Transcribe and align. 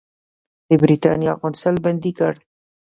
د 0.67 0.69
برېټانیا 0.81 1.33
قونسل 1.41 1.75
بندي 1.85 2.11
کړ. 2.19 2.33